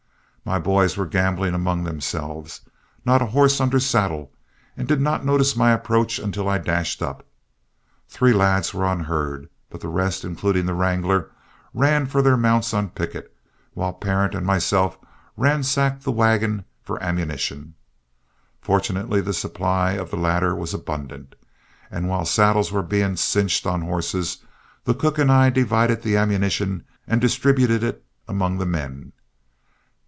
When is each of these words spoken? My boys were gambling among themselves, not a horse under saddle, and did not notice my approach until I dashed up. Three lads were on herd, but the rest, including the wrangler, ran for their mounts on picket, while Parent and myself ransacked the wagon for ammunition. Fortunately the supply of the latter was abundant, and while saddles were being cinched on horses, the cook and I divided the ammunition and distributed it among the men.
My 0.43 0.57
boys 0.59 0.97
were 0.97 1.05
gambling 1.05 1.53
among 1.53 1.83
themselves, 1.83 2.61
not 3.05 3.21
a 3.21 3.27
horse 3.27 3.61
under 3.61 3.79
saddle, 3.79 4.33
and 4.75 4.85
did 4.87 4.99
not 4.99 5.23
notice 5.23 5.55
my 5.55 5.71
approach 5.71 6.17
until 6.19 6.49
I 6.49 6.57
dashed 6.57 7.01
up. 7.01 7.25
Three 8.09 8.33
lads 8.33 8.73
were 8.73 8.83
on 8.83 9.01
herd, 9.01 9.47
but 9.69 9.79
the 9.81 9.87
rest, 9.87 10.25
including 10.25 10.65
the 10.65 10.73
wrangler, 10.73 11.29
ran 11.75 12.05
for 12.07 12.21
their 12.23 12.35
mounts 12.37 12.73
on 12.73 12.89
picket, 12.89 13.31
while 13.75 13.93
Parent 13.93 14.33
and 14.33 14.45
myself 14.45 14.97
ransacked 15.37 16.03
the 16.03 16.11
wagon 16.11 16.65
for 16.81 17.01
ammunition. 17.03 17.75
Fortunately 18.61 19.21
the 19.21 19.33
supply 19.33 19.91
of 19.91 20.09
the 20.09 20.17
latter 20.17 20.53
was 20.55 20.73
abundant, 20.73 21.35
and 21.91 22.09
while 22.09 22.25
saddles 22.25 22.71
were 22.73 22.83
being 22.83 23.15
cinched 23.15 23.65
on 23.67 23.83
horses, 23.83 24.39
the 24.85 24.95
cook 24.95 25.17
and 25.19 25.31
I 25.31 25.49
divided 25.51 26.01
the 26.01 26.17
ammunition 26.17 26.83
and 27.07 27.21
distributed 27.21 27.83
it 27.83 28.03
among 28.27 28.57
the 28.57 28.65
men. 28.65 29.13